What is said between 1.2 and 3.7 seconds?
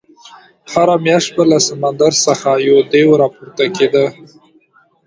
به له سمندر څخه یو دېو راپورته